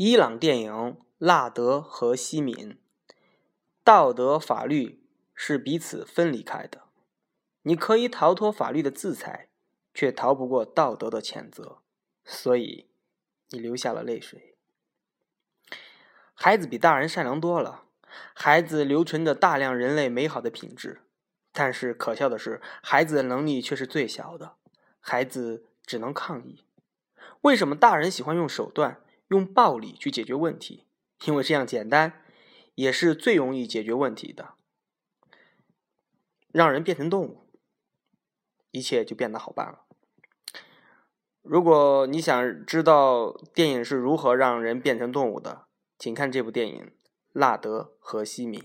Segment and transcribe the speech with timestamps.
[0.00, 0.72] 伊朗电影
[1.18, 2.56] 《纳德和西敏》，
[3.82, 5.02] 道德法律
[5.34, 6.82] 是彼此分离开的。
[7.62, 9.48] 你可以逃脱法律的制裁，
[9.92, 11.78] 却逃不过道德的谴责。
[12.24, 12.86] 所以，
[13.48, 14.54] 你流下了泪水。
[16.32, 17.82] 孩子比大人善良多了，
[18.32, 21.00] 孩子留存着大量人类美好的品质。
[21.50, 24.54] 但是可笑的是，孩子的能力却是最小的。
[25.00, 26.64] 孩子只能抗议。
[27.40, 29.00] 为什么大人喜欢用手段？
[29.28, 30.86] 用暴力去解决问题，
[31.26, 32.24] 因为这样简单，
[32.74, 34.54] 也是最容易解决问题的。
[36.50, 37.46] 让人变成动物，
[38.70, 39.84] 一切就变得好办了。
[41.42, 45.66] 如果你想知道电影是如何让人变成动物的，
[45.98, 46.84] 请看这部电影
[47.32, 48.58] 《纳德和西米》。